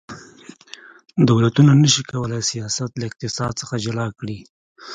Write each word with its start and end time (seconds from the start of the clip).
دولتونه 1.29 1.71
نشي 1.81 2.03
کولی 2.11 2.41
سیاست 2.51 2.91
له 2.99 3.05
اقتصاد 3.09 3.51
څخه 3.61 3.75
جلا 3.85 4.07
کړي 4.19 4.37